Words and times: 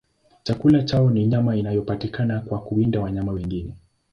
Chakula 0.43 0.83
chao 0.83 1.09
ni 1.09 1.27
nyama 1.27 1.55
inayopatikana 1.55 2.41
kwa 2.41 2.61
kuwinda 2.61 2.99
wanyama 3.01 3.31
wengine. 3.31 3.73